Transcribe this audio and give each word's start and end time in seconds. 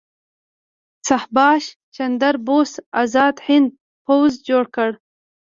سبهاش 1.07 1.65
چندر 1.95 2.35
بوس 2.45 2.71
ازاد 3.01 3.35
هند 3.47 3.69
پوځ 4.05 4.31
جوړ 4.47 4.63
کړ. 4.75 4.89